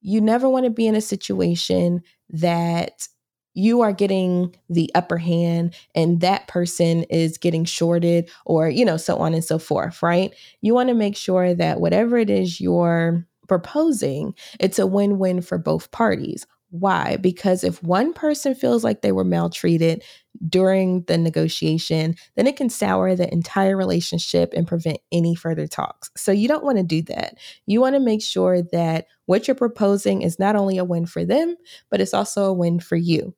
You 0.00 0.20
never 0.20 0.48
want 0.48 0.64
to 0.64 0.70
be 0.70 0.86
in 0.86 0.94
a 0.94 1.00
situation 1.00 2.02
that 2.30 3.08
you 3.54 3.80
are 3.80 3.92
getting 3.92 4.54
the 4.68 4.90
upper 4.94 5.18
hand 5.18 5.74
and 5.94 6.20
that 6.20 6.46
person 6.46 7.02
is 7.04 7.38
getting 7.38 7.64
shorted 7.64 8.30
or 8.46 8.68
you 8.68 8.84
know 8.84 8.96
so 8.96 9.16
on 9.16 9.34
and 9.34 9.44
so 9.44 9.58
forth 9.58 10.02
right? 10.02 10.34
You 10.60 10.74
want 10.74 10.88
to 10.90 10.94
make 10.94 11.16
sure 11.16 11.54
that 11.54 11.80
whatever 11.80 12.18
it 12.18 12.30
is 12.30 12.60
you're 12.60 13.26
proposing 13.48 14.34
it's 14.60 14.78
a 14.78 14.86
win-win 14.86 15.40
for 15.40 15.58
both 15.58 15.90
parties. 15.90 16.46
Why? 16.70 17.16
Because 17.16 17.64
if 17.64 17.82
one 17.82 18.12
person 18.12 18.54
feels 18.54 18.84
like 18.84 19.00
they 19.00 19.12
were 19.12 19.24
maltreated 19.24 20.04
during 20.48 21.02
the 21.04 21.16
negotiation 21.16 22.14
then 22.36 22.46
it 22.46 22.56
can 22.56 22.68
sour 22.68 23.16
the 23.16 23.32
entire 23.32 23.76
relationship 23.76 24.52
and 24.54 24.68
prevent 24.68 24.98
any 25.10 25.34
further 25.34 25.66
talks. 25.66 26.10
So 26.16 26.30
you 26.30 26.46
don't 26.46 26.64
want 26.64 26.76
to 26.76 26.84
do 26.84 27.02
that. 27.02 27.34
You 27.66 27.80
want 27.80 27.94
to 27.96 28.00
make 28.00 28.22
sure 28.22 28.62
that 28.72 29.06
what 29.26 29.48
you're 29.48 29.54
proposing 29.54 30.22
is 30.22 30.38
not 30.38 30.56
only 30.56 30.78
a 30.78 30.84
win 30.84 31.06
for 31.06 31.24
them 31.24 31.56
but 31.90 32.00
it's 32.00 32.14
also 32.14 32.44
a 32.44 32.52
win 32.52 32.78
for 32.80 32.96
you 32.96 33.34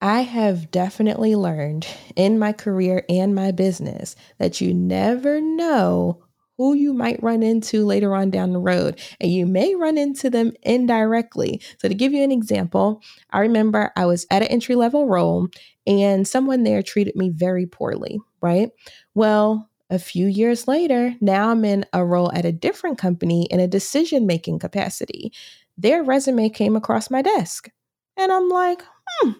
I 0.00 0.20
have 0.20 0.70
definitely 0.70 1.34
learned 1.34 1.86
in 2.14 2.38
my 2.38 2.52
career 2.52 3.04
and 3.08 3.34
my 3.34 3.50
business 3.50 4.14
that 4.38 4.60
you 4.60 4.72
never 4.72 5.40
know 5.40 6.22
who 6.56 6.74
you 6.74 6.92
might 6.92 7.22
run 7.22 7.42
into 7.42 7.84
later 7.84 8.14
on 8.14 8.30
down 8.30 8.52
the 8.52 8.58
road. 8.58 9.00
And 9.20 9.32
you 9.32 9.46
may 9.46 9.74
run 9.74 9.96
into 9.96 10.28
them 10.28 10.52
indirectly. 10.62 11.60
So, 11.78 11.88
to 11.88 11.94
give 11.94 12.12
you 12.12 12.22
an 12.22 12.32
example, 12.32 13.02
I 13.30 13.40
remember 13.40 13.92
I 13.96 14.06
was 14.06 14.26
at 14.30 14.42
an 14.42 14.48
entry 14.48 14.74
level 14.74 15.06
role 15.06 15.48
and 15.86 16.26
someone 16.26 16.64
there 16.64 16.82
treated 16.82 17.16
me 17.16 17.30
very 17.30 17.66
poorly, 17.66 18.20
right? 18.40 18.70
Well, 19.14 19.70
a 19.90 19.98
few 19.98 20.26
years 20.26 20.68
later, 20.68 21.14
now 21.20 21.50
I'm 21.50 21.64
in 21.64 21.86
a 21.92 22.04
role 22.04 22.30
at 22.32 22.44
a 22.44 22.52
different 22.52 22.98
company 22.98 23.46
in 23.50 23.58
a 23.58 23.66
decision 23.68 24.26
making 24.26 24.58
capacity. 24.58 25.32
Their 25.78 26.02
resume 26.02 26.50
came 26.50 26.76
across 26.76 27.10
my 27.10 27.22
desk. 27.22 27.70
And 28.16 28.30
I'm 28.30 28.48
like, 28.48 28.82
hmm, 29.22 29.30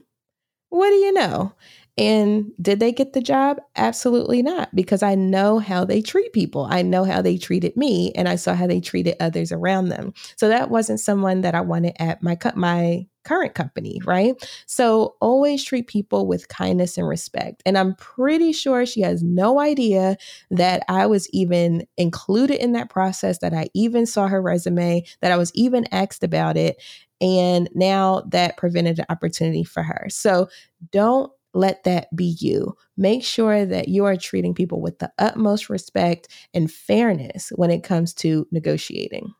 what 0.70 0.90
do 0.90 0.96
you 0.96 1.12
know? 1.12 1.52
And 1.98 2.52
did 2.62 2.78
they 2.80 2.92
get 2.92 3.12
the 3.12 3.20
job? 3.20 3.58
Absolutely 3.76 4.40
not, 4.40 4.74
because 4.74 5.02
I 5.02 5.16
know 5.16 5.58
how 5.58 5.84
they 5.84 6.00
treat 6.00 6.32
people. 6.32 6.68
I 6.70 6.80
know 6.82 7.04
how 7.04 7.20
they 7.20 7.36
treated 7.36 7.76
me, 7.76 8.12
and 8.14 8.28
I 8.28 8.36
saw 8.36 8.54
how 8.54 8.68
they 8.68 8.80
treated 8.80 9.16
others 9.20 9.50
around 9.50 9.88
them. 9.88 10.14
So 10.36 10.48
that 10.48 10.70
wasn't 10.70 11.00
someone 11.00 11.40
that 11.40 11.56
I 11.56 11.60
wanted 11.60 11.94
at 11.98 12.22
my 12.22 12.38
my 12.54 13.06
current 13.24 13.54
company, 13.54 14.00
right? 14.06 14.34
So 14.66 15.16
always 15.20 15.62
treat 15.62 15.86
people 15.88 16.26
with 16.26 16.48
kindness 16.48 16.96
and 16.96 17.06
respect. 17.06 17.62
And 17.66 17.76
I'm 17.76 17.94
pretty 17.96 18.52
sure 18.52 18.86
she 18.86 19.02
has 19.02 19.22
no 19.22 19.60
idea 19.60 20.16
that 20.50 20.82
I 20.88 21.04
was 21.06 21.28
even 21.30 21.86
included 21.98 22.62
in 22.62 22.72
that 22.72 22.88
process, 22.88 23.38
that 23.40 23.52
I 23.52 23.68
even 23.74 24.06
saw 24.06 24.28
her 24.28 24.40
resume, 24.40 25.04
that 25.20 25.32
I 25.32 25.36
was 25.36 25.52
even 25.54 25.86
asked 25.92 26.24
about 26.24 26.56
it. 26.56 26.82
And 27.20 27.68
now 27.74 28.22
that 28.30 28.56
prevented 28.56 29.00
an 29.00 29.06
opportunity 29.10 29.64
for 29.64 29.82
her. 29.82 30.06
So 30.08 30.48
don't 30.92 31.30
let 31.54 31.84
that 31.84 32.14
be 32.14 32.36
you. 32.40 32.76
Make 32.96 33.24
sure 33.24 33.64
that 33.66 33.88
you 33.88 34.04
are 34.04 34.16
treating 34.16 34.54
people 34.54 34.80
with 34.80 34.98
the 34.98 35.12
utmost 35.18 35.68
respect 35.68 36.28
and 36.54 36.70
fairness 36.70 37.50
when 37.56 37.70
it 37.70 37.82
comes 37.82 38.14
to 38.14 38.46
negotiating. 38.50 39.32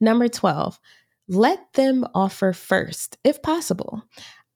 Number 0.00 0.28
12, 0.28 0.78
let 1.28 1.72
them 1.74 2.04
offer 2.14 2.52
first 2.52 3.18
if 3.22 3.40
possible. 3.42 4.02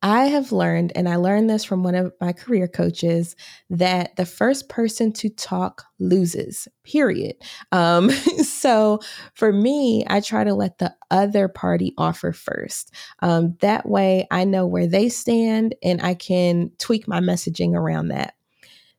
I 0.04 0.26
have 0.26 0.52
learned, 0.52 0.92
and 0.94 1.08
I 1.08 1.16
learned 1.16 1.48
this 1.48 1.64
from 1.64 1.82
one 1.82 1.94
of 1.94 2.12
my 2.20 2.34
career 2.34 2.68
coaches, 2.68 3.34
that 3.70 4.14
the 4.16 4.26
first 4.26 4.68
person 4.68 5.12
to 5.14 5.30
talk 5.30 5.86
loses, 5.98 6.68
period. 6.84 7.36
Um, 7.72 8.10
so 8.42 9.00
for 9.32 9.50
me, 9.50 10.04
I 10.06 10.20
try 10.20 10.44
to 10.44 10.52
let 10.52 10.76
the 10.76 10.94
other 11.10 11.48
party 11.48 11.94
offer 11.96 12.32
first. 12.32 12.92
Um, 13.20 13.56
that 13.62 13.88
way, 13.88 14.26
I 14.30 14.44
know 14.44 14.66
where 14.66 14.86
they 14.86 15.08
stand 15.08 15.74
and 15.82 16.02
I 16.02 16.12
can 16.12 16.70
tweak 16.78 17.08
my 17.08 17.20
messaging 17.20 17.72
around 17.72 18.08
that. 18.08 18.34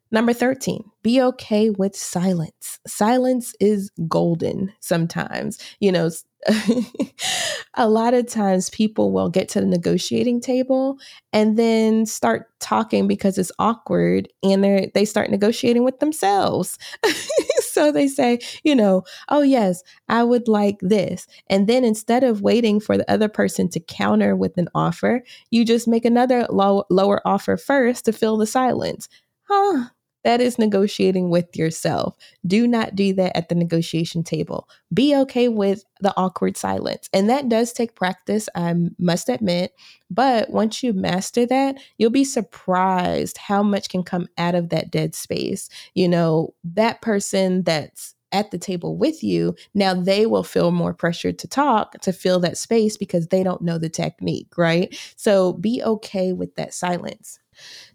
Number 0.10 0.34
13, 0.34 0.84
be 1.04 1.22
okay 1.22 1.70
with 1.70 1.96
silence. 1.96 2.80
Silence 2.88 3.54
is 3.60 3.92
golden 4.08 4.74
sometimes. 4.80 5.60
You 5.80 5.92
know, 5.92 6.10
a 7.78 7.90
lot 7.90 8.14
of 8.14 8.28
times 8.28 8.70
people 8.70 9.12
will 9.12 9.30
get 9.30 9.50
to 9.50 9.60
the 9.60 9.66
negotiating 9.66 10.42
table 10.42 10.98
and 11.34 11.58
then 11.58 12.06
start 12.06 12.48
talking 12.60 13.08
because 13.08 13.38
it's 13.38 13.52
awkward 13.60 14.28
and 14.44 14.64
they 14.64 14.92
they 14.94 15.06
start 15.06 15.30
negotiating 15.30 15.84
with 15.84 16.00
themselves. 16.00 16.78
so 17.62 17.92
they 17.92 18.08
say, 18.08 18.40
you 18.64 18.76
know, 18.76 19.04
oh 19.30 19.42
yes, 19.42 19.84
I 20.10 20.24
would 20.24 20.48
like 20.48 20.78
this. 20.82 21.28
And 21.48 21.68
then 21.68 21.84
instead 21.84 22.24
of 22.24 22.42
waiting 22.42 22.80
for 22.80 22.98
the 22.98 23.10
other 23.12 23.28
person 23.30 23.70
to 23.70 23.80
counter 23.80 24.36
with 24.36 24.58
an 24.58 24.70
offer, 24.74 25.24
you 25.52 25.66
just 25.66 25.88
make 25.88 26.06
another 26.06 26.48
low, 26.50 26.86
lower 26.90 27.22
offer 27.28 27.58
first 27.58 28.06
to 28.06 28.14
fill 28.14 28.38
the 28.38 28.48
silence. 28.48 29.10
Huh, 29.48 29.90
that 30.26 30.42
is 30.42 30.58
negotiating 30.58 31.30
with 31.30 31.56
yourself. 31.56 32.18
Do 32.46 32.68
not 32.68 32.96
do 32.96 33.14
that 33.14 33.38
at 33.38 33.48
the 33.48 33.54
negotiation 33.56 34.24
table. 34.24 34.68
Be 34.92 35.16
okay 35.16 35.48
with 35.50 35.86
the 36.02 36.14
awkward 36.18 36.58
silence. 36.58 37.08
And 37.14 37.30
that 37.30 37.48
does 37.48 37.72
take 37.72 37.94
practice, 37.94 38.50
I 38.56 38.74
must 38.98 39.30
admit. 39.30 39.74
But 40.10 40.50
once 40.50 40.82
you 40.82 40.94
master 40.94 41.46
that, 41.46 41.78
you'll 42.00 42.10
be 42.10 42.24
surprised 42.24 43.38
how 43.38 43.62
much 43.62 43.88
can 43.88 44.02
come 44.02 44.28
out 44.36 44.56
of 44.56 44.70
that 44.70 44.90
dead 44.90 45.14
space. 45.14 45.70
You 45.94 46.10
know, 46.10 46.56
that 46.64 47.02
person 47.04 47.62
that's 47.62 48.16
at 48.32 48.50
the 48.50 48.58
table 48.58 48.98
with 48.98 49.24
you, 49.24 49.56
now 49.76 49.94
they 49.94 50.26
will 50.26 50.44
feel 50.44 50.72
more 50.72 50.94
pressure 50.96 51.34
to 51.34 51.48
talk 51.48 52.02
to 52.02 52.12
fill 52.12 52.40
that 52.40 52.58
space 52.58 52.98
because 52.98 53.28
they 53.28 53.44
don't 53.44 53.62
know 53.62 53.78
the 53.78 53.90
technique, 53.90 54.58
right? 54.58 54.98
So 55.16 55.54
be 55.54 55.84
okay 55.84 56.34
with 56.34 56.56
that 56.56 56.74
silence. 56.74 57.40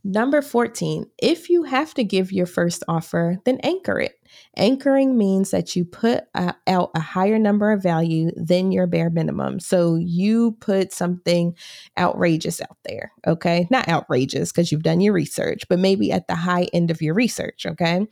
Number 0.05 0.43
14, 0.43 1.07
if 1.19 1.51
you 1.51 1.65
have 1.65 1.95
to 1.95 2.05
give 2.05 2.33
your 2.33 2.47
first 2.47 2.83
offer, 2.89 3.39
then 3.45 3.59
anchor 3.63 4.01
it. 4.01 4.15
Anchoring 4.57 5.19
means 5.19 5.51
that 5.51 5.75
you 5.75 5.85
put 5.85 6.25
uh, 6.35 6.53
out 6.67 6.91
a 6.95 7.01
higher 7.01 7.39
number 7.39 7.73
of 7.73 7.83
value 7.83 8.31
than 8.37 8.73
your 8.73 8.87
bare 8.87 9.11
minimum. 9.11 9.61
So 9.61 9.97
you 9.97 10.57
put 10.61 10.93
something 10.93 11.57
outrageous 11.99 12.61
out 12.61 12.79
there, 12.85 13.13
okay? 13.27 13.67
Not 13.71 13.89
outrageous 13.89 14.53
because 14.53 14.71
you've 14.71 14.83
done 14.83 15.01
your 15.01 15.13
research, 15.13 15.65
but 15.69 15.79
maybe 15.79 16.13
at 16.13 16.29
the 16.29 16.37
high 16.37 16.69
end 16.73 16.91
of 16.91 17.03
your 17.03 17.15
research, 17.15 17.67
okay? 17.67 18.07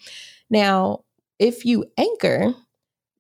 Now, 0.50 1.04
if 1.38 1.64
you 1.64 1.84
anchor, 1.96 2.54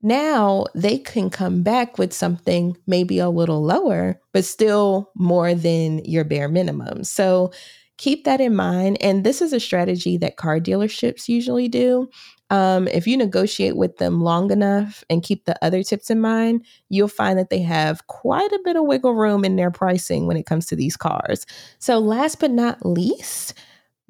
now 0.02 0.66
they 0.74 0.98
can 0.98 1.28
come 1.30 1.62
back 1.62 1.98
with 1.98 2.12
something 2.12 2.76
maybe 2.86 3.18
a 3.18 3.30
little 3.30 3.62
lower, 3.62 4.20
but 4.32 4.44
still 4.44 5.10
more 5.16 5.54
than 5.54 6.04
your 6.04 6.24
bare 6.24 6.48
minimum. 6.48 7.04
So 7.04 7.52
keep 7.98 8.24
that 8.24 8.40
in 8.40 8.56
mind. 8.56 8.96
And 9.02 9.24
this 9.24 9.42
is 9.42 9.52
a 9.52 9.60
strategy 9.60 10.16
that 10.18 10.36
car 10.36 10.58
dealerships 10.58 11.28
usually 11.28 11.68
do. 11.68 12.08
Um, 12.50 12.88
if 12.88 13.06
you 13.06 13.16
negotiate 13.16 13.76
with 13.76 13.98
them 13.98 14.22
long 14.22 14.50
enough 14.50 15.04
and 15.10 15.22
keep 15.22 15.44
the 15.44 15.62
other 15.62 15.82
tips 15.82 16.08
in 16.08 16.20
mind, 16.20 16.64
you'll 16.88 17.08
find 17.08 17.38
that 17.38 17.50
they 17.50 17.60
have 17.60 18.06
quite 18.06 18.50
a 18.52 18.60
bit 18.64 18.76
of 18.76 18.84
wiggle 18.84 19.14
room 19.14 19.44
in 19.44 19.56
their 19.56 19.70
pricing 19.70 20.26
when 20.26 20.38
it 20.38 20.46
comes 20.46 20.64
to 20.66 20.76
these 20.76 20.96
cars. 20.96 21.44
So, 21.78 21.98
last 21.98 22.40
but 22.40 22.50
not 22.50 22.86
least, 22.86 23.52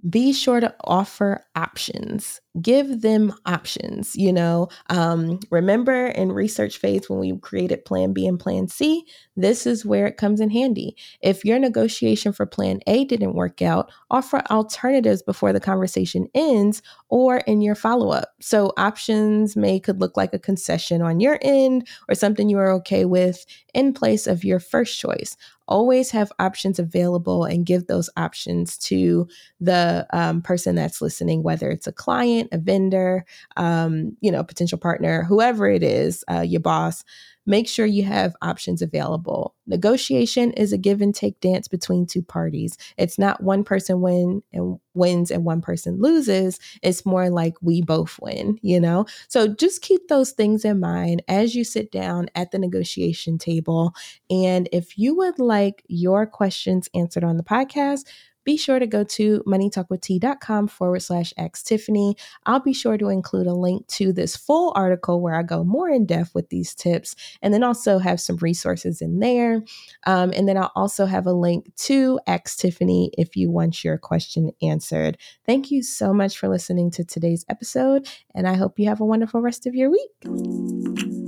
be 0.08 0.32
sure 0.32 0.60
to 0.60 0.74
offer 0.84 1.44
options. 1.56 2.40
Give 2.60 3.02
them 3.02 3.32
options 3.46 4.14
you 4.16 4.32
know? 4.32 4.68
Um, 4.90 5.40
remember 5.50 6.06
in 6.06 6.32
research 6.32 6.78
phase 6.78 7.08
when 7.08 7.18
we 7.18 7.36
created 7.38 7.84
plan 7.84 8.12
b 8.12 8.26
and 8.26 8.38
plan 8.38 8.68
c 8.68 9.04
this 9.36 9.66
is 9.66 9.86
where 9.86 10.06
it 10.06 10.16
comes 10.16 10.40
in 10.40 10.50
handy. 10.50 10.96
If 11.20 11.44
your 11.44 11.58
negotiation 11.58 12.32
for 12.32 12.46
plan 12.46 12.80
a 12.86 13.04
didn't 13.04 13.34
work 13.34 13.62
out 13.62 13.90
offer 14.10 14.42
alternatives 14.50 15.22
before 15.22 15.52
the 15.52 15.60
conversation 15.60 16.28
ends 16.34 16.82
or 17.08 17.38
in 17.38 17.60
your 17.60 17.74
follow-up. 17.74 18.34
So 18.40 18.72
options 18.76 19.56
may 19.56 19.78
could 19.80 20.00
look 20.00 20.16
like 20.16 20.34
a 20.34 20.38
concession 20.38 21.02
on 21.02 21.20
your 21.20 21.38
end 21.42 21.86
or 22.08 22.14
something 22.14 22.48
you 22.48 22.58
are 22.58 22.72
okay 22.72 23.04
with 23.04 23.44
in 23.74 23.92
place 23.92 24.26
of 24.26 24.44
your 24.44 24.60
first 24.60 24.98
choice 24.98 25.36
always 25.68 26.10
have 26.10 26.32
options 26.38 26.78
available 26.78 27.44
and 27.44 27.66
give 27.66 27.86
those 27.86 28.10
options 28.16 28.76
to 28.78 29.28
the 29.60 30.06
um, 30.12 30.42
person 30.42 30.74
that's 30.74 31.00
listening, 31.00 31.42
whether 31.42 31.70
it's 31.70 31.86
a 31.86 31.92
client, 31.92 32.48
a 32.52 32.58
vendor, 32.58 33.24
um, 33.56 34.16
you 34.20 34.32
know, 34.32 34.42
potential 34.42 34.78
partner, 34.78 35.22
whoever 35.22 35.68
it 35.68 35.82
is, 35.82 36.24
uh, 36.30 36.40
your 36.40 36.60
boss 36.60 37.04
make 37.48 37.66
sure 37.66 37.86
you 37.86 38.04
have 38.04 38.36
options 38.42 38.82
available. 38.82 39.54
Negotiation 39.66 40.52
is 40.52 40.72
a 40.72 40.78
give 40.78 41.00
and 41.00 41.14
take 41.14 41.40
dance 41.40 41.66
between 41.66 42.06
two 42.06 42.22
parties. 42.22 42.76
It's 42.98 43.18
not 43.18 43.42
one 43.42 43.64
person 43.64 44.02
win 44.02 44.42
and 44.52 44.78
wins 44.92 45.30
and 45.30 45.44
one 45.44 45.62
person 45.62 45.98
loses. 45.98 46.60
It's 46.82 47.06
more 47.06 47.30
like 47.30 47.54
we 47.62 47.80
both 47.80 48.18
win, 48.20 48.58
you 48.60 48.78
know? 48.78 49.06
So 49.28 49.48
just 49.48 49.80
keep 49.80 50.08
those 50.08 50.32
things 50.32 50.64
in 50.64 50.78
mind 50.78 51.22
as 51.26 51.54
you 51.54 51.64
sit 51.64 51.90
down 51.90 52.28
at 52.34 52.50
the 52.50 52.58
negotiation 52.58 53.38
table. 53.38 53.94
And 54.28 54.68
if 54.70 54.98
you 54.98 55.16
would 55.16 55.38
like 55.38 55.82
your 55.88 56.26
questions 56.26 56.90
answered 56.94 57.24
on 57.24 57.38
the 57.38 57.42
podcast, 57.42 58.04
be 58.48 58.56
sure 58.56 58.78
to 58.78 58.86
go 58.86 59.04
to 59.04 59.42
moneytalkwitht.com 59.46 60.68
forward 60.68 61.00
slash 61.00 61.34
ask 61.36 61.66
Tiffany. 61.66 62.16
I'll 62.46 62.60
be 62.60 62.72
sure 62.72 62.96
to 62.96 63.10
include 63.10 63.46
a 63.46 63.52
link 63.52 63.86
to 63.88 64.10
this 64.10 64.38
full 64.38 64.72
article 64.74 65.20
where 65.20 65.34
I 65.34 65.42
go 65.42 65.64
more 65.64 65.90
in 65.90 66.06
depth 66.06 66.34
with 66.34 66.48
these 66.48 66.74
tips 66.74 67.14
and 67.42 67.52
then 67.52 67.62
also 67.62 67.98
have 67.98 68.22
some 68.22 68.36
resources 68.36 69.02
in 69.02 69.18
there. 69.18 69.62
Um, 70.06 70.32
and 70.34 70.48
then 70.48 70.56
I'll 70.56 70.72
also 70.74 71.04
have 71.04 71.26
a 71.26 71.32
link 71.34 71.76
to 71.76 72.18
ask 72.26 72.58
Tiffany 72.58 73.10
if 73.18 73.36
you 73.36 73.50
want 73.50 73.84
your 73.84 73.98
question 73.98 74.50
answered. 74.62 75.18
Thank 75.44 75.70
you 75.70 75.82
so 75.82 76.14
much 76.14 76.38
for 76.38 76.48
listening 76.48 76.90
to 76.92 77.04
today's 77.04 77.44
episode, 77.50 78.08
and 78.34 78.48
I 78.48 78.54
hope 78.54 78.78
you 78.78 78.88
have 78.88 79.02
a 79.02 79.04
wonderful 79.04 79.42
rest 79.42 79.66
of 79.66 79.74
your 79.74 79.90
week. 79.90 81.27